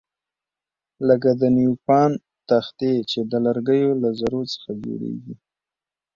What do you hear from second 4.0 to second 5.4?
له ذرو څخه جوړیږي.